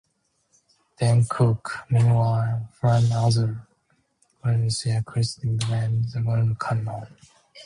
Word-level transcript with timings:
Dan 0.97 1.25
Cook, 1.29 1.83
meanwhile, 1.91 2.67
formed 2.73 3.05
another 3.05 3.67
critically 4.41 4.93
acclaimed 4.93 5.59
band, 5.69 6.05
The 6.05 6.21
Verna 6.21 6.55
Cannon. 6.59 7.05